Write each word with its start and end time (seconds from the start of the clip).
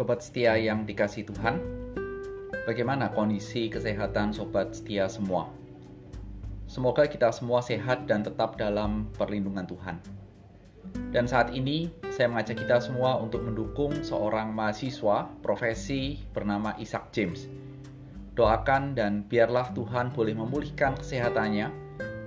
Sobat 0.00 0.24
setia 0.24 0.56
yang 0.56 0.88
dikasih 0.88 1.28
Tuhan, 1.28 1.60
bagaimana 2.64 3.12
kondisi 3.12 3.68
kesehatan 3.68 4.32
sobat 4.32 4.72
setia 4.72 5.04
semua? 5.12 5.52
Semoga 6.64 7.04
kita 7.04 7.28
semua 7.36 7.60
sehat 7.60 8.08
dan 8.08 8.24
tetap 8.24 8.56
dalam 8.56 9.12
perlindungan 9.12 9.68
Tuhan. 9.68 10.00
Dan 11.12 11.28
saat 11.28 11.52
ini, 11.52 11.92
saya 12.08 12.32
mengajak 12.32 12.64
kita 12.64 12.80
semua 12.80 13.20
untuk 13.20 13.44
mendukung 13.44 13.92
seorang 14.00 14.56
mahasiswa 14.56 15.28
profesi 15.44 16.16
bernama 16.32 16.72
Isaac 16.80 17.12
James. 17.12 17.44
Doakan 18.40 18.96
dan 18.96 19.28
biarlah 19.28 19.68
Tuhan 19.76 20.16
boleh 20.16 20.32
memulihkan 20.32 20.96
kesehatannya, 20.96 21.68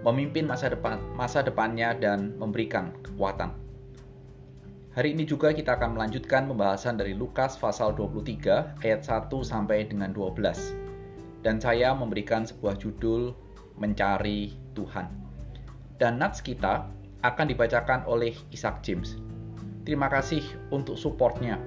memimpin 0.05 0.45
masa 0.45 0.69
depan 0.69 1.01
masa 1.17 1.41
depannya 1.41 1.97
dan 1.97 2.37
memberikan 2.37 2.93
kekuatan. 3.01 3.62
Hari 4.93 5.17
ini 5.17 5.25
juga 5.25 5.49
kita 5.49 5.73
akan 5.73 5.97
melanjutkan 5.97 6.45
pembahasan 6.45 7.01
dari 7.01 7.17
Lukas 7.17 7.57
pasal 7.57 7.97
23 7.97 8.85
ayat 8.85 9.01
1 9.01 9.25
sampai 9.41 9.89
dengan 9.89 10.13
12. 10.13 11.41
Dan 11.41 11.57
saya 11.57 11.97
memberikan 11.97 12.45
sebuah 12.45 12.77
judul 12.77 13.33
Mencari 13.81 14.53
Tuhan. 14.77 15.09
Dan 15.97 16.21
nats 16.21 16.45
kita 16.45 16.85
akan 17.25 17.45
dibacakan 17.49 18.05
oleh 18.05 18.37
Isaac 18.53 18.85
James. 18.85 19.17
Terima 19.81 20.13
kasih 20.13 20.45
untuk 20.69 20.93
supportnya. 20.93 21.57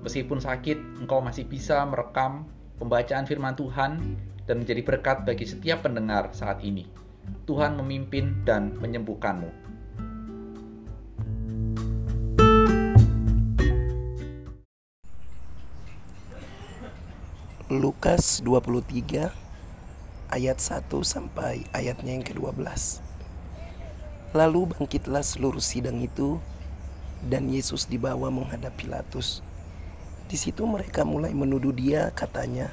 Meskipun 0.00 0.40
sakit, 0.40 1.04
engkau 1.04 1.20
masih 1.20 1.44
bisa 1.44 1.84
merekam 1.84 2.48
pembacaan 2.80 3.28
firman 3.28 3.52
Tuhan 3.52 4.00
dan 4.48 4.64
menjadi 4.64 4.80
berkat 4.80 5.28
bagi 5.28 5.44
setiap 5.44 5.84
pendengar 5.84 6.32
saat 6.32 6.64
ini. 6.64 6.88
Tuhan 7.44 7.76
memimpin 7.76 8.32
dan 8.48 8.80
menyembuhkanmu. 8.80 9.61
Lukas 17.72 18.44
23 18.44 19.32
ayat 20.28 20.58
1 20.60 20.92
sampai 21.00 21.64
ayatnya 21.72 22.20
yang 22.20 22.20
ke-12. 22.20 23.00
Lalu 24.36 24.76
bangkitlah 24.76 25.24
seluruh 25.24 25.64
sidang 25.64 26.04
itu 26.04 26.36
dan 27.24 27.48
Yesus 27.48 27.88
dibawa 27.88 28.28
menghadap 28.28 28.76
Pilatus. 28.76 29.40
Di 30.28 30.36
situ 30.36 30.68
mereka 30.68 31.08
mulai 31.08 31.32
menuduh 31.32 31.72
dia 31.72 32.12
katanya, 32.12 32.68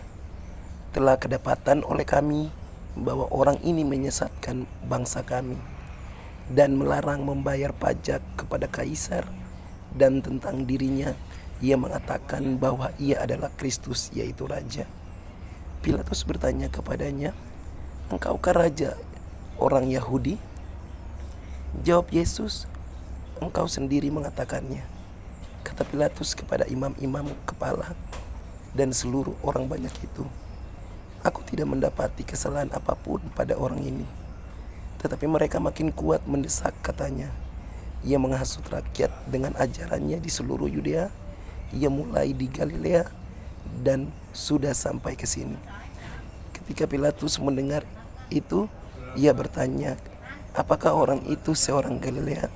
telah 0.91 1.15
kedapatan 1.15 1.79
oleh 1.87 2.03
kami 2.03 2.51
bahwa 2.99 3.31
orang 3.31 3.55
ini 3.63 3.87
menyesatkan 3.87 4.67
bangsa 4.83 5.23
kami 5.23 5.55
dan 6.51 6.75
melarang 6.75 7.23
membayar 7.23 7.71
pajak 7.71 8.19
kepada 8.35 8.67
kaisar 8.67 9.23
dan 9.95 10.19
tentang 10.19 10.67
dirinya 10.67 11.15
ia 11.59 11.75
mengatakan 11.75 12.55
bahwa 12.55 12.95
ia 12.95 13.19
adalah 13.19 13.51
Kristus, 13.59 14.07
yaitu 14.15 14.47
Raja. 14.47 14.87
Pilatus 15.83 16.23
bertanya 16.23 16.71
kepadanya, 16.71 17.35
"Engkaukah 18.11 18.55
raja 18.55 18.99
orang 19.59 19.87
Yahudi?" 19.87 20.39
Jawab 21.83 22.11
Yesus, 22.11 22.67
"Engkau 23.43 23.67
sendiri 23.67 24.11
mengatakannya." 24.11 24.83
Kata 25.63 25.83
Pilatus 25.83 26.35
kepada 26.35 26.63
imam-imam 26.67 27.31
kepala 27.43 27.95
dan 28.75 28.95
seluruh 28.95 29.35
orang 29.43 29.67
banyak 29.67 29.91
itu, 30.03 30.23
"Aku 31.23 31.43
tidak 31.43 31.67
mendapati 31.67 32.23
kesalahan 32.23 32.71
apa 32.71 32.95
pun 32.95 33.19
pada 33.35 33.55
orang 33.59 33.83
ini." 33.83 34.07
Tetapi 34.99 35.27
mereka 35.27 35.63
makin 35.63 35.91
kuat 35.95 36.23
mendesak 36.27 36.75
katanya. 36.83 37.31
Ia 38.03 38.15
menghasut 38.15 38.63
rakyat 38.67 39.11
dengan 39.27 39.55
ajarannya 39.59 40.23
di 40.23 40.31
seluruh 40.31 40.67
Yudea 40.67 41.11
ia 41.73 41.89
mulai 41.91 42.33
di 42.33 42.49
Galilea 42.49 43.09
dan 43.85 44.09
sudah 44.33 44.73
sampai 44.73 45.13
ke 45.13 45.25
sini. 45.29 45.57
Ketika 46.53 46.89
Pilatus 46.89 47.37
mendengar 47.41 47.85
itu, 48.29 48.69
ia 49.17 49.33
bertanya, 49.33 49.97
"Apakah 50.53 50.93
orang 50.93 51.21
itu 51.29 51.53
seorang 51.53 51.97
Galilea?" 52.01 52.49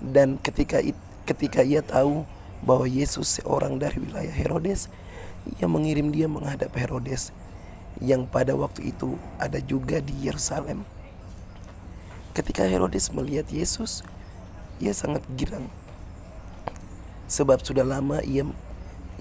Dan 0.00 0.40
ketika 0.40 0.80
ketika 1.28 1.60
ia 1.60 1.84
tahu 1.84 2.24
bahwa 2.64 2.88
Yesus 2.88 3.40
seorang 3.40 3.76
dari 3.76 4.00
wilayah 4.00 4.32
Herodes, 4.32 4.88
ia 5.60 5.68
mengirim 5.68 6.12
dia 6.12 6.28
menghadap 6.28 6.72
Herodes 6.76 7.32
yang 8.00 8.24
pada 8.28 8.56
waktu 8.56 8.92
itu 8.92 9.16
ada 9.36 9.60
juga 9.60 10.00
di 10.00 10.16
Yerusalem. 10.24 10.84
Ketika 12.32 12.64
Herodes 12.64 13.12
melihat 13.12 13.48
Yesus, 13.52 14.00
ia 14.80 14.96
sangat 14.96 15.24
girang 15.36 15.68
sebab 17.30 17.62
sudah 17.62 17.86
lama 17.86 18.18
ia 18.26 18.42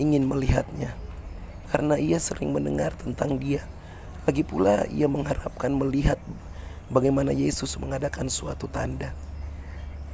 ingin 0.01 0.25
melihatnya 0.25 0.97
karena 1.69 2.01
ia 2.01 2.17
sering 2.17 2.49
mendengar 2.49 2.97
tentang 2.97 3.37
dia. 3.37 3.61
Lagi 4.25 4.41
pula 4.41 4.89
ia 4.89 5.05
mengharapkan 5.05 5.69
melihat 5.69 6.17
bagaimana 6.89 7.29
Yesus 7.29 7.77
mengadakan 7.77 8.25
suatu 8.25 8.65
tanda. 8.65 9.13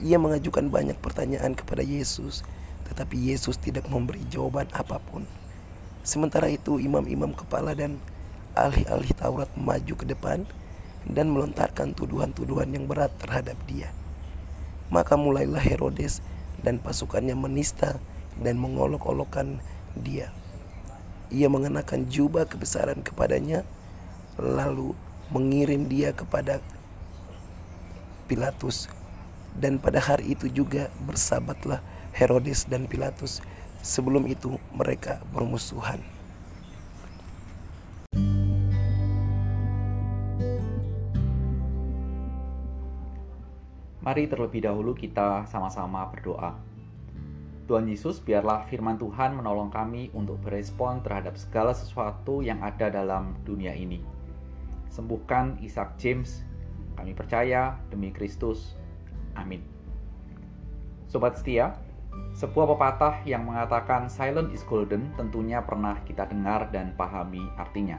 Ia 0.04 0.20
mengajukan 0.20 0.68
banyak 0.68 1.00
pertanyaan 1.00 1.56
kepada 1.56 1.80
Yesus, 1.80 2.44
tetapi 2.92 3.32
Yesus 3.32 3.56
tidak 3.56 3.88
memberi 3.88 4.20
jawaban 4.28 4.68
apa 4.76 5.00
pun. 5.00 5.24
Sementara 6.04 6.52
itu 6.52 6.78
imam-imam 6.84 7.32
kepala 7.32 7.72
dan 7.72 7.96
ahli-ahli 8.60 9.16
Taurat 9.16 9.50
maju 9.56 9.94
ke 9.96 10.04
depan 10.04 10.44
dan 11.08 11.32
melontarkan 11.32 11.96
tuduhan-tuduhan 11.96 12.76
yang 12.76 12.86
berat 12.92 13.16
terhadap 13.24 13.56
dia. 13.64 13.96
Maka 14.92 15.16
mulailah 15.16 15.64
Herodes 15.64 16.20
dan 16.66 16.82
pasukannya 16.82 17.38
menista 17.38 18.02
dan 18.42 18.58
mengolok-olokkan 18.58 19.62
dia. 19.94 20.34
Ia 21.30 21.46
mengenakan 21.46 22.10
jubah 22.10 22.50
kebesaran 22.50 23.06
kepadanya, 23.06 23.62
lalu 24.42 24.98
mengirim 25.30 25.86
dia 25.86 26.10
kepada 26.10 26.60
Pilatus. 28.26 28.90
Dan 29.56 29.78
pada 29.78 30.02
hari 30.02 30.34
itu 30.34 30.50
juga 30.52 30.92
bersabatlah 31.06 31.80
Herodes 32.18 32.66
dan 32.66 32.90
Pilatus. 32.90 33.40
Sebelum 33.86 34.26
itu 34.26 34.58
mereka 34.74 35.22
bermusuhan. 35.30 36.15
Mari 44.06 44.30
terlebih 44.30 44.62
dahulu 44.62 44.94
kita 44.94 45.50
sama-sama 45.50 46.06
berdoa. 46.14 46.54
Tuhan 47.66 47.90
Yesus, 47.90 48.22
biarlah 48.22 48.62
firman 48.70 49.02
Tuhan 49.02 49.34
menolong 49.34 49.74
kami 49.74 50.14
untuk 50.14 50.38
berespon 50.46 51.02
terhadap 51.02 51.34
segala 51.42 51.74
sesuatu 51.74 52.46
yang 52.46 52.62
ada 52.62 52.94
dalam 52.94 53.34
dunia 53.50 53.74
ini. 53.74 54.06
Sembuhkan 54.94 55.58
Isaac 55.58 55.98
James, 55.98 56.46
kami 56.94 57.18
percaya 57.18 57.82
demi 57.90 58.14
Kristus. 58.14 58.78
Amin. 59.34 59.66
Sobat 61.10 61.42
setia, 61.42 61.74
sebuah 62.38 62.78
pepatah 62.78 63.26
yang 63.26 63.42
mengatakan 63.50 64.06
silent 64.06 64.54
is 64.54 64.62
golden 64.70 65.10
tentunya 65.18 65.66
pernah 65.66 65.98
kita 66.06 66.30
dengar 66.30 66.70
dan 66.70 66.94
pahami 66.94 67.42
artinya. 67.58 67.98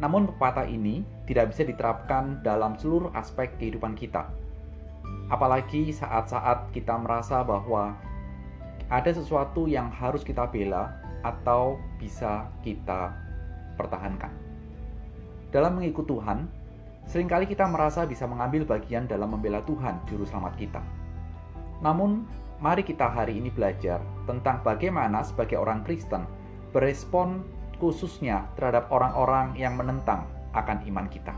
Namun 0.00 0.24
pepatah 0.32 0.64
ini 0.64 1.04
tidak 1.28 1.52
bisa 1.52 1.68
diterapkan 1.68 2.40
dalam 2.40 2.80
seluruh 2.80 3.12
aspek 3.12 3.52
kehidupan 3.60 3.92
kita 3.92 4.45
Apalagi 5.26 5.90
saat-saat 5.90 6.70
kita 6.70 6.94
merasa 7.02 7.42
bahwa 7.42 7.98
ada 8.86 9.10
sesuatu 9.10 9.66
yang 9.66 9.90
harus 9.90 10.22
kita 10.22 10.46
bela 10.46 10.94
atau 11.26 11.82
bisa 11.98 12.46
kita 12.62 13.10
pertahankan. 13.74 14.30
Dalam 15.50 15.82
mengikut 15.82 16.06
Tuhan, 16.06 16.46
sering 17.10 17.26
kali 17.26 17.50
kita 17.50 17.66
merasa 17.66 18.06
bisa 18.06 18.30
mengambil 18.30 18.62
bagian 18.62 19.10
dalam 19.10 19.34
membela 19.34 19.58
Tuhan, 19.66 19.98
Juru 20.06 20.22
Selamat 20.22 20.54
kita. 20.54 20.82
Namun, 21.82 22.22
mari 22.62 22.86
kita 22.86 23.10
hari 23.10 23.42
ini 23.42 23.50
belajar 23.50 23.98
tentang 24.30 24.62
bagaimana 24.62 25.26
sebagai 25.26 25.58
orang 25.58 25.82
Kristen 25.82 26.22
berespon 26.70 27.42
khususnya 27.82 28.48
terhadap 28.56 28.88
orang-orang 28.88 29.52
yang 29.58 29.76
menentang 29.76 30.24
akan 30.56 30.80
iman 30.88 31.06
kita. 31.10 31.34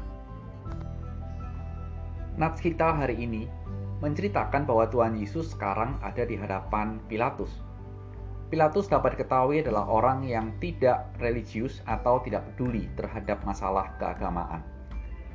Nats 2.38 2.62
kita 2.62 2.94
hari 2.94 3.18
ini 3.18 3.50
menceritakan 3.98 4.62
bahwa 4.62 4.86
Tuhan 4.86 5.18
Yesus 5.18 5.54
sekarang 5.54 5.98
ada 6.02 6.22
di 6.22 6.38
hadapan 6.38 7.02
Pilatus. 7.10 7.50
Pilatus 8.48 8.88
dapat 8.88 9.18
diketahui 9.18 9.60
adalah 9.60 9.84
orang 9.84 10.24
yang 10.24 10.56
tidak 10.56 11.12
religius 11.20 11.84
atau 11.84 12.22
tidak 12.24 12.48
peduli 12.48 12.88
terhadap 12.96 13.44
masalah 13.44 13.92
keagamaan. 14.00 14.64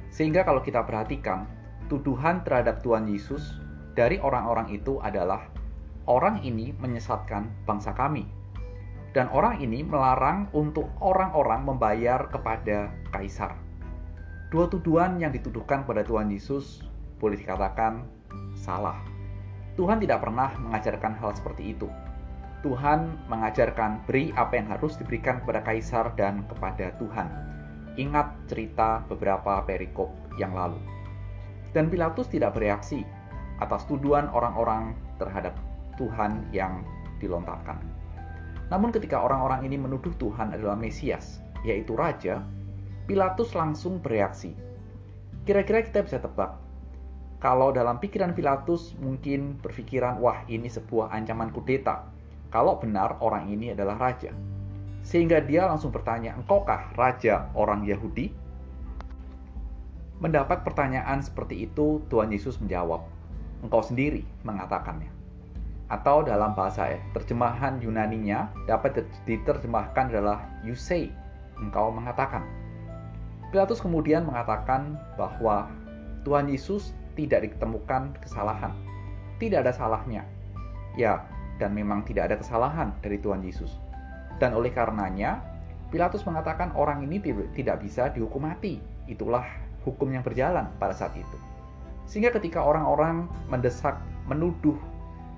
Sehingga 0.10 0.42
kalau 0.42 0.66
kita 0.66 0.82
perhatikan, 0.82 1.46
tuduhan 1.94 2.42
terhadap 2.42 2.82
Tuhan 2.82 3.06
Yesus 3.06 3.62
dari 3.94 4.18
orang-orang 4.18 4.74
itu 4.74 4.98
adalah 4.98 5.46
orang 6.10 6.42
ini 6.42 6.74
menyesatkan 6.74 7.54
bangsa 7.70 7.94
kami. 7.94 8.26
Dan 9.14 9.30
orang 9.30 9.62
ini 9.62 9.86
melarang 9.86 10.50
untuk 10.58 10.90
orang-orang 10.98 11.70
membayar 11.70 12.26
kepada 12.34 12.90
kaisar. 13.14 13.54
Dua 14.50 14.66
tuduhan 14.66 15.22
yang 15.22 15.30
dituduhkan 15.30 15.86
pada 15.86 16.02
Tuhan 16.02 16.34
Yesus 16.34 16.82
boleh 17.22 17.38
dikatakan 17.38 18.10
salah. 18.58 18.98
Tuhan 19.74 19.98
tidak 19.98 20.22
pernah 20.22 20.54
mengajarkan 20.62 21.18
hal 21.18 21.34
seperti 21.34 21.74
itu. 21.74 21.90
Tuhan 22.64 23.20
mengajarkan 23.28 24.08
beri 24.08 24.32
apa 24.38 24.56
yang 24.56 24.72
harus 24.72 24.96
diberikan 24.96 25.44
kepada 25.44 25.60
kaisar 25.66 26.16
dan 26.16 26.48
kepada 26.48 26.96
Tuhan. 26.96 27.28
Ingat 28.00 28.48
cerita 28.48 29.04
beberapa 29.06 29.60
perikop 29.68 30.10
yang 30.40 30.56
lalu. 30.56 30.80
Dan 31.76 31.90
Pilatus 31.90 32.30
tidak 32.32 32.56
bereaksi 32.56 33.04
atas 33.60 33.84
tuduhan 33.90 34.30
orang-orang 34.32 34.96
terhadap 35.18 35.58
Tuhan 36.00 36.48
yang 36.56 36.86
dilontarkan. 37.20 37.82
Namun 38.72 38.90
ketika 38.90 39.22
orang-orang 39.22 39.68
ini 39.68 39.78
menuduh 39.78 40.14
Tuhan 40.18 40.56
adalah 40.56 40.74
Mesias, 40.80 41.44
yaitu 41.68 41.94
Raja, 41.94 42.42
Pilatus 43.04 43.52
langsung 43.54 44.00
bereaksi. 44.00 44.56
Kira-kira 45.44 45.84
kita 45.84 46.08
bisa 46.08 46.24
tebak, 46.24 46.56
kalau 47.44 47.76
dalam 47.76 48.00
pikiran 48.00 48.32
Pilatus 48.32 48.96
mungkin 49.04 49.60
berpikiran, 49.60 50.16
wah 50.24 50.48
ini 50.48 50.72
sebuah 50.72 51.12
ancaman 51.12 51.52
kudeta, 51.52 52.08
kalau 52.48 52.80
benar 52.80 53.20
orang 53.20 53.52
ini 53.52 53.76
adalah 53.76 54.00
raja. 54.00 54.32
Sehingga 55.04 55.44
dia 55.44 55.68
langsung 55.68 55.92
bertanya, 55.92 56.40
engkaukah 56.40 56.96
raja 56.96 57.52
orang 57.52 57.84
Yahudi? 57.84 58.32
Mendapat 60.24 60.64
pertanyaan 60.64 61.20
seperti 61.20 61.68
itu, 61.68 62.00
Tuhan 62.08 62.32
Yesus 62.32 62.64
menjawab, 62.64 63.04
engkau 63.60 63.84
sendiri 63.84 64.24
mengatakannya. 64.48 65.12
Atau 65.92 66.24
dalam 66.24 66.56
bahasa 66.56 66.96
terjemahan 67.12 67.84
Yunaninya 67.84 68.56
dapat 68.72 69.04
diterjemahkan 69.28 70.16
adalah 70.16 70.48
you 70.64 70.80
say, 70.80 71.12
engkau 71.60 71.92
mengatakan. 71.92 72.48
Pilatus 73.52 73.84
kemudian 73.84 74.24
mengatakan 74.24 74.96
bahwa 75.20 75.68
Tuhan 76.24 76.48
Yesus 76.48 76.96
tidak 77.14 77.46
ditemukan 77.50 78.18
kesalahan. 78.22 78.74
Tidak 79.38 79.62
ada 79.66 79.74
salahnya. 79.74 80.26
Ya, 80.94 81.26
dan 81.58 81.74
memang 81.74 82.06
tidak 82.06 82.32
ada 82.32 82.36
kesalahan 82.38 82.94
dari 83.02 83.18
Tuhan 83.22 83.42
Yesus. 83.42 83.78
Dan 84.38 84.58
oleh 84.58 84.74
karenanya, 84.74 85.42
Pilatus 85.94 86.26
mengatakan 86.26 86.74
orang 86.74 87.06
ini 87.06 87.22
tidak 87.54 87.86
bisa 87.86 88.10
dihukum 88.10 88.50
mati. 88.50 88.82
Itulah 89.06 89.46
hukum 89.86 90.10
yang 90.10 90.26
berjalan 90.26 90.70
pada 90.82 90.96
saat 90.98 91.14
itu. 91.14 91.38
Sehingga 92.10 92.34
ketika 92.34 92.60
orang-orang 92.60 93.30
mendesak, 93.48 94.02
menuduh, 94.26 94.76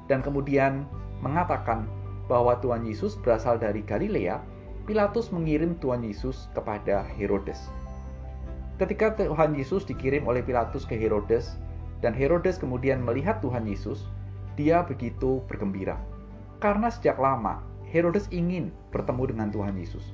dan 0.07 0.21
kemudian 0.24 0.88
mengatakan 1.19 1.86
bahwa 2.25 2.57
Tuhan 2.62 2.86
Yesus 2.86 3.18
berasal 3.21 3.62
dari 3.62 3.86
Galilea, 3.86 4.42
Pilatus 4.86 5.33
mengirim 5.33 5.74
Tuhan 5.81 6.06
Yesus 6.06 6.45
kepada 6.54 7.01
Herodes. 7.18 7.57
Ketika 8.78 9.18
Tuhan 9.18 9.57
Yesus 9.57 9.88
dikirim 9.88 10.30
oleh 10.30 10.45
Pilatus 10.45 10.86
ke 10.86 10.94
Herodes, 10.94 11.57
dan 12.06 12.13
Herodes 12.13 12.62
kemudian 12.62 13.02
melihat 13.02 13.42
Tuhan 13.42 13.66
Yesus, 13.66 14.06
dia 14.54 14.86
begitu 14.86 15.42
bergembira. 15.50 15.98
Karena 16.62 16.94
sejak 16.94 17.18
lama 17.18 17.66
Herodes 17.90 18.30
ingin 18.30 18.69
bertemu 18.94 19.34
dengan 19.34 19.50
Tuhan 19.50 19.74
Yesus. 19.74 20.13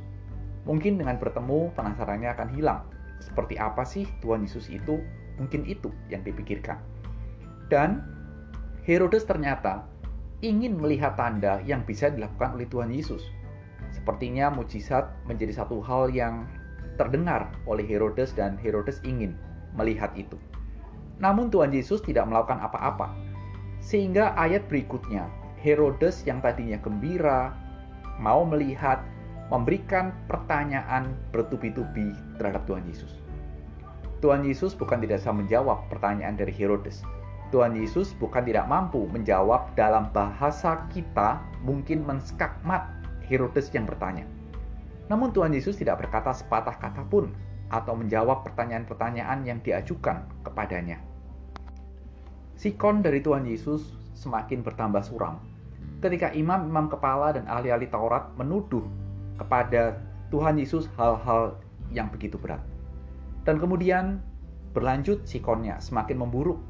Mungkin 0.63 0.95
dengan 0.95 1.19
bertemu 1.19 1.75
penasarannya 1.75 2.31
akan 2.31 2.49
hilang. 2.55 2.87
Seperti 3.19 3.59
apa 3.59 3.83
sih 3.83 4.07
Tuhan 4.23 4.47
Yesus 4.47 4.71
itu? 4.71 5.03
Mungkin 5.35 5.67
itu 5.67 5.91
yang 6.07 6.23
dipikirkan. 6.23 6.79
Dan 7.67 8.07
Herodes 8.87 9.27
ternyata 9.27 9.83
ingin 10.39 10.79
melihat 10.79 11.19
tanda 11.19 11.59
yang 11.67 11.83
bisa 11.83 12.07
dilakukan 12.07 12.55
oleh 12.55 12.71
Tuhan 12.71 12.87
Yesus. 12.87 13.27
Sepertinya 13.91 14.47
mujizat 14.47 15.11
menjadi 15.27 15.59
satu 15.59 15.83
hal 15.83 16.07
yang 16.15 16.47
terdengar 16.95 17.51
oleh 17.67 17.83
Herodes 17.83 18.31
dan 18.31 18.55
Herodes 18.55 19.03
ingin 19.03 19.35
melihat 19.75 20.15
itu. 20.15 20.39
Namun 21.21 21.53
Tuhan 21.53 21.69
Yesus 21.69 22.01
tidak 22.01 22.25
melakukan 22.25 22.57
apa-apa 22.57 23.31
sehingga 23.81 24.37
ayat 24.37 24.69
berikutnya, 24.69 25.25
Herodes 25.57 26.21
yang 26.29 26.37
tadinya 26.39 26.77
gembira, 26.77 27.57
mau 28.21 28.45
melihat, 28.45 29.01
memberikan 29.49 30.15
pertanyaan 30.29 31.17
bertubi-tubi 31.33 32.13
terhadap 32.39 32.63
Tuhan 32.69 32.85
Yesus. 32.87 33.19
Tuhan 34.21 34.45
Yesus 34.45 34.77
bukan 34.77 35.01
tidak 35.01 35.19
bisa 35.19 35.33
menjawab 35.33 35.89
pertanyaan 35.89 36.37
dari 36.37 36.53
Herodes. 36.53 37.01
Tuhan 37.51 37.75
Yesus 37.75 38.15
bukan 38.15 38.47
tidak 38.47 38.69
mampu 38.69 39.09
menjawab 39.11 39.75
dalam 39.75 40.07
bahasa 40.15 40.87
kita 40.93 41.41
mungkin 41.65 42.05
menskakmat 42.05 42.85
Herodes 43.27 43.67
yang 43.75 43.83
bertanya. 43.89 44.23
Namun 45.11 45.35
Tuhan 45.35 45.51
Yesus 45.51 45.75
tidak 45.75 46.05
berkata 46.05 46.31
sepatah 46.31 46.79
kata 46.79 47.03
pun 47.11 47.33
atau 47.67 47.91
menjawab 47.97 48.47
pertanyaan-pertanyaan 48.47 49.43
yang 49.43 49.59
diajukan 49.59 50.23
kepadanya. 50.47 51.10
Sikon 52.61 53.01
dari 53.01 53.25
Tuhan 53.25 53.49
Yesus 53.49 53.89
semakin 54.13 54.61
bertambah 54.61 55.01
suram. 55.01 55.41
Ketika 55.97 56.29
imam-imam 56.29 56.93
kepala 56.93 57.33
dan 57.33 57.49
ahli-ahli 57.49 57.89
Taurat 57.89 58.29
menuduh 58.37 58.85
kepada 59.41 59.97
Tuhan 60.29 60.61
Yesus 60.61 60.85
hal-hal 60.93 61.57
yang 61.89 62.13
begitu 62.13 62.37
berat. 62.37 62.61
Dan 63.49 63.57
kemudian 63.57 64.21
berlanjut 64.77 65.25
sikonnya 65.25 65.81
semakin 65.81 66.21
memburuk. 66.21 66.61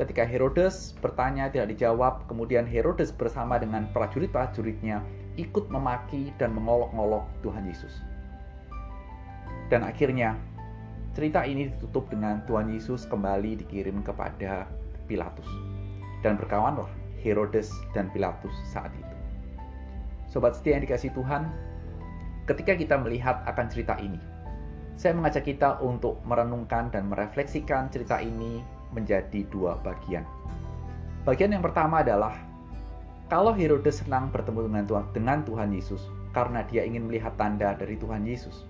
Ketika 0.00 0.24
Herodes 0.24 0.96
bertanya 1.04 1.52
tidak 1.52 1.76
dijawab, 1.76 2.24
kemudian 2.24 2.64
Herodes 2.64 3.12
bersama 3.12 3.60
dengan 3.60 3.84
prajurit-prajuritnya 3.92 5.04
ikut 5.36 5.68
memaki 5.68 6.32
dan 6.40 6.56
mengolok-ngolok 6.56 7.28
Tuhan 7.44 7.68
Yesus. 7.68 8.00
Dan 9.68 9.84
akhirnya 9.84 10.40
cerita 11.12 11.44
ini 11.44 11.68
ditutup 11.68 12.08
dengan 12.08 12.40
Tuhan 12.48 12.72
Yesus 12.72 13.04
kembali 13.04 13.60
dikirim 13.60 14.00
kepada 14.00 14.64
Pilatus. 15.08 15.48
Dan 16.20 16.36
berkawanlah 16.36 16.86
Herodes 17.24 17.72
dan 17.96 18.12
Pilatus 18.12 18.52
saat 18.68 18.92
itu. 18.94 19.14
Sobat 20.28 20.54
setia 20.54 20.76
yang 20.76 20.84
dikasih 20.84 21.10
Tuhan, 21.16 21.48
ketika 22.44 22.76
kita 22.76 23.00
melihat 23.00 23.40
akan 23.48 23.66
cerita 23.72 23.96
ini, 23.96 24.20
saya 24.98 25.14
mengajak 25.14 25.46
kita 25.46 25.78
untuk 25.80 26.20
merenungkan 26.26 26.92
dan 26.92 27.08
merefleksikan 27.08 27.88
cerita 27.88 28.20
ini 28.20 28.60
menjadi 28.92 29.46
dua 29.48 29.78
bagian. 29.80 30.26
Bagian 31.22 31.54
yang 31.54 31.64
pertama 31.64 32.04
adalah 32.04 32.34
kalau 33.28 33.52
Herodes 33.52 34.00
senang 34.00 34.32
bertemu 34.32 34.68
dengan 34.68 34.84
Tuhan, 34.88 35.04
dengan 35.12 35.38
Tuhan 35.44 35.70
Yesus 35.72 36.02
karena 36.32 36.64
dia 36.66 36.84
ingin 36.84 37.08
melihat 37.08 37.36
tanda 37.36 37.76
dari 37.76 37.96
Tuhan 38.00 38.24
Yesus, 38.24 38.64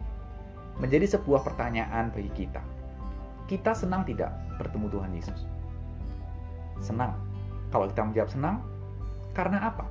menjadi 0.79 1.19
sebuah 1.19 1.43
pertanyaan 1.47 2.11
bagi 2.15 2.31
kita. 2.35 2.63
Kita 3.49 3.73
senang 3.75 4.05
tidak 4.05 4.31
bertemu 4.61 4.87
Tuhan 4.93 5.11
Yesus? 5.15 5.58
Senang. 6.81 7.15
Kalau 7.69 7.89
kita 7.91 8.03
menjawab 8.07 8.31
senang, 8.33 8.57
karena 9.37 9.71
apa? 9.71 9.87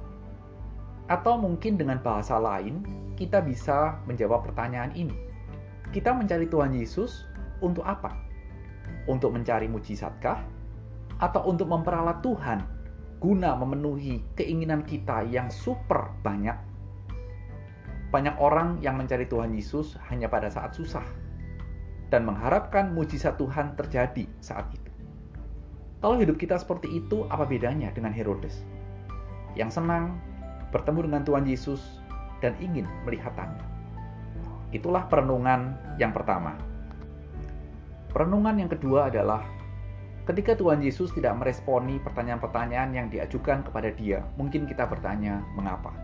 Atau 1.08 1.40
mungkin 1.40 1.80
dengan 1.80 2.04
bahasa 2.04 2.36
lain, 2.36 2.84
kita 3.16 3.40
bisa 3.40 4.02
menjawab 4.10 4.44
pertanyaan 4.44 4.92
ini. 4.92 5.16
Kita 5.96 6.12
mencari 6.12 6.52
Tuhan 6.52 6.76
Yesus 6.76 7.24
untuk 7.64 7.88
apa? 7.88 8.12
Untuk 9.08 9.32
mencari 9.32 9.72
mujizatkah? 9.72 10.44
Atau 11.18 11.48
untuk 11.48 11.72
memperalat 11.72 12.20
Tuhan 12.22 12.60
guna 13.18 13.58
memenuhi 13.58 14.22
keinginan 14.38 14.84
kita 14.84 15.26
yang 15.26 15.48
super 15.50 16.12
banyak? 16.22 16.54
Banyak 18.12 18.36
orang 18.40 18.80
yang 18.84 19.00
mencari 19.00 19.28
Tuhan 19.28 19.56
Yesus 19.56 19.96
hanya 20.12 20.28
pada 20.28 20.48
saat 20.52 20.76
susah 20.76 21.04
dan 22.08 22.24
mengharapkan 22.24 22.96
mujizat 22.96 23.36
Tuhan 23.36 23.76
terjadi 23.76 24.28
saat 24.40 24.72
itu. 24.72 24.87
Kalau 25.98 26.22
hidup 26.22 26.38
kita 26.38 26.62
seperti 26.62 27.02
itu, 27.02 27.26
apa 27.34 27.42
bedanya 27.50 27.90
dengan 27.90 28.14
Herodes? 28.14 28.62
Yang 29.58 29.82
senang 29.82 30.22
bertemu 30.70 31.10
dengan 31.10 31.22
Tuhan 31.26 31.46
Yesus 31.50 31.82
dan 32.38 32.54
ingin 32.62 32.86
melihat. 33.02 33.34
Itulah 34.70 35.10
perenungan 35.10 35.74
yang 35.98 36.14
pertama. 36.14 36.54
Perenungan 38.14 38.62
yang 38.62 38.70
kedua 38.70 39.10
adalah 39.10 39.42
ketika 40.30 40.54
Tuhan 40.54 40.86
Yesus 40.86 41.10
tidak 41.18 41.34
meresponi 41.40 41.98
pertanyaan-pertanyaan 42.04 42.94
yang 42.94 43.08
diajukan 43.10 43.66
kepada 43.66 43.90
dia, 43.96 44.22
mungkin 44.38 44.70
kita 44.70 44.86
bertanya, 44.86 45.42
mengapa? 45.58 45.96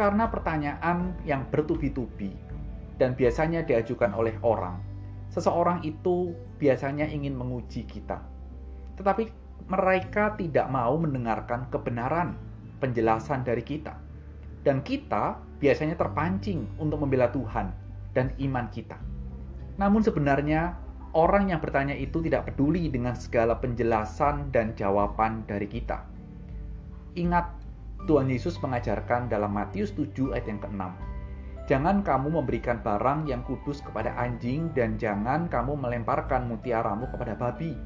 Karena 0.00 0.24
pertanyaan 0.24 1.12
yang 1.28 1.44
bertubi-tubi 1.52 2.32
dan 2.96 3.12
biasanya 3.12 3.60
diajukan 3.60 4.16
oleh 4.16 4.38
orang, 4.40 4.80
seseorang 5.28 5.84
itu 5.84 6.32
biasanya 6.56 7.04
ingin 7.10 7.36
menguji 7.36 7.84
kita, 7.84 8.24
tetapi 8.96 9.42
mereka 9.70 10.34
tidak 10.36 10.66
mau 10.68 10.98
mendengarkan 10.98 11.70
kebenaran 11.70 12.34
penjelasan 12.82 13.46
dari 13.46 13.62
kita. 13.62 13.94
Dan 14.62 14.82
kita 14.82 15.38
biasanya 15.58 15.98
terpancing 15.98 16.66
untuk 16.78 17.02
membela 17.02 17.30
Tuhan 17.30 17.70
dan 18.14 18.30
iman 18.38 18.66
kita. 18.70 18.98
Namun 19.78 20.02
sebenarnya 20.02 20.78
orang 21.14 21.50
yang 21.50 21.58
bertanya 21.62 21.94
itu 21.94 22.22
tidak 22.22 22.52
peduli 22.52 22.86
dengan 22.90 23.14
segala 23.18 23.58
penjelasan 23.58 24.50
dan 24.54 24.74
jawaban 24.78 25.42
dari 25.46 25.66
kita. 25.66 26.06
Ingat, 27.18 27.46
Tuhan 28.06 28.30
Yesus 28.30 28.58
mengajarkan 28.58 29.30
dalam 29.30 29.54
Matius 29.54 29.94
7 29.94 30.34
ayat 30.34 30.46
yang 30.50 30.60
ke-6. 30.62 30.82
Jangan 31.70 32.02
kamu 32.02 32.42
memberikan 32.42 32.82
barang 32.82 33.30
yang 33.30 33.46
kudus 33.46 33.78
kepada 33.86 34.10
anjing 34.18 34.74
dan 34.74 34.98
jangan 34.98 35.46
kamu 35.46 35.78
melemparkan 35.78 36.50
mutiaramu 36.50 37.06
kepada 37.14 37.38
babi 37.38 37.78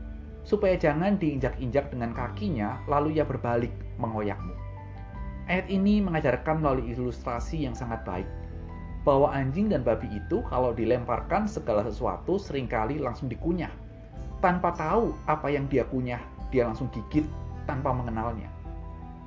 supaya 0.47 0.79
jangan 0.79 1.19
diinjak-injak 1.19 1.91
dengan 1.91 2.15
kakinya, 2.15 2.79
lalu 2.87 3.19
ia 3.19 3.27
berbalik 3.27 3.75
mengoyakmu. 3.99 4.55
Ayat 5.51 5.67
ini 5.67 5.99
mengajarkan 5.99 6.63
melalui 6.63 6.95
ilustrasi 6.95 7.67
yang 7.67 7.75
sangat 7.75 8.07
baik 8.07 8.27
bahwa 9.07 9.31
anjing 9.31 9.71
dan 9.71 9.87
babi 9.87 10.11
itu 10.11 10.43
kalau 10.51 10.75
dilemparkan 10.75 11.47
segala 11.47 11.87
sesuatu 11.87 12.43
sering 12.43 12.67
kali 12.67 12.99
langsung 12.99 13.31
dikunyah. 13.31 13.71
Tanpa 14.43 14.75
tahu 14.75 15.15
apa 15.31 15.47
yang 15.47 15.71
dia 15.71 15.87
kunyah, 15.87 16.19
dia 16.51 16.67
langsung 16.67 16.91
gigit 16.91 17.23
tanpa 17.71 17.95
mengenalnya. 17.95 18.51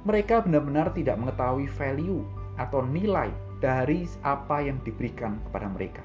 Mereka 0.04 0.44
benar-benar 0.44 0.92
tidak 0.92 1.16
mengetahui 1.16 1.72
value 1.80 2.24
atau 2.60 2.84
nilai 2.84 3.32
dari 3.64 4.04
apa 4.28 4.60
yang 4.60 4.80
diberikan 4.84 5.40
kepada 5.48 5.72
mereka. 5.72 6.04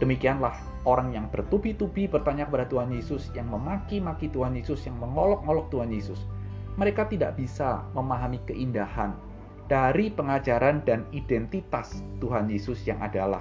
Demikianlah 0.00 0.56
orang 0.84 1.16
yang 1.16 1.26
bertubi-tubi 1.32 2.08
bertanya 2.08 2.44
kepada 2.48 2.68
Tuhan 2.68 2.92
Yesus, 2.92 3.32
yang 3.32 3.48
memaki-maki 3.48 4.28
Tuhan 4.28 4.56
Yesus, 4.56 4.84
yang 4.84 5.00
mengolok-olok 5.00 5.72
Tuhan 5.72 5.90
Yesus. 5.90 6.28
Mereka 6.76 7.08
tidak 7.08 7.40
bisa 7.40 7.84
memahami 7.96 8.40
keindahan 8.44 9.16
dari 9.64 10.12
pengajaran 10.12 10.84
dan 10.84 11.08
identitas 11.16 12.04
Tuhan 12.20 12.52
Yesus 12.52 12.84
yang 12.84 13.00
adalah 13.00 13.40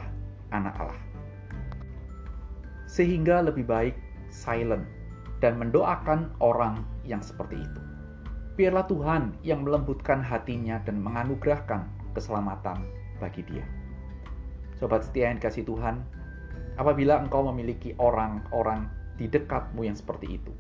anak 0.56 0.76
Allah. 0.80 1.02
Sehingga 2.88 3.44
lebih 3.44 3.68
baik 3.68 3.98
silent 4.32 4.86
dan 5.44 5.60
mendoakan 5.60 6.32
orang 6.40 6.88
yang 7.04 7.20
seperti 7.20 7.60
itu. 7.60 7.82
Biarlah 8.54 8.86
Tuhan 8.86 9.34
yang 9.42 9.66
melembutkan 9.66 10.22
hatinya 10.22 10.78
dan 10.86 11.02
menganugerahkan 11.02 11.90
keselamatan 12.14 12.86
bagi 13.18 13.42
dia. 13.50 13.66
Sobat 14.78 15.10
setia 15.10 15.34
yang 15.34 15.42
dikasih 15.42 15.66
Tuhan, 15.66 16.06
apabila 16.80 17.22
engkau 17.22 17.46
memiliki 17.50 17.94
orang-orang 18.02 18.90
di 19.18 19.30
dekatmu 19.30 19.86
yang 19.86 19.98
seperti 19.98 20.42
itu, 20.42 20.54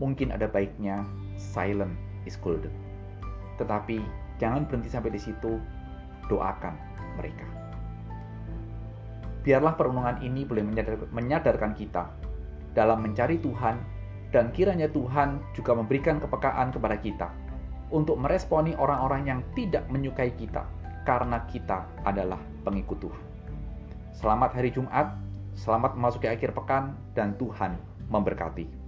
mungkin 0.00 0.32
ada 0.32 0.48
baiknya 0.48 1.04
silent 1.36 1.92
is 2.24 2.40
golden. 2.40 2.72
Tetapi 3.60 4.00
Jangan 4.40 4.64
berhenti 4.64 4.88
sampai 4.88 5.12
di 5.12 5.20
situ, 5.20 5.60
doakan 6.32 6.74
mereka. 7.20 7.44
Biarlah 9.44 9.76
perenungan 9.76 10.16
ini 10.24 10.48
boleh 10.48 10.64
menyadarkan 11.12 11.76
kita 11.76 12.08
dalam 12.72 13.04
mencari 13.04 13.36
Tuhan 13.36 13.76
dan 14.32 14.48
kiranya 14.56 14.88
Tuhan 14.88 15.44
juga 15.52 15.76
memberikan 15.76 16.16
kepekaan 16.16 16.72
kepada 16.72 16.96
kita 16.96 17.28
untuk 17.92 18.16
meresponi 18.16 18.72
orang-orang 18.80 19.28
yang 19.28 19.40
tidak 19.52 19.84
menyukai 19.92 20.32
kita 20.40 20.64
karena 21.04 21.44
kita 21.48 21.84
adalah 22.08 22.40
pengikut 22.64 22.96
Tuhan. 23.00 23.29
Selamat 24.10 24.50
hari 24.58 24.74
Jumat, 24.74 25.14
selamat 25.54 25.94
memasuki 25.94 26.26
akhir 26.26 26.50
pekan 26.50 26.98
dan 27.14 27.38
Tuhan 27.38 27.78
memberkati. 28.10 28.79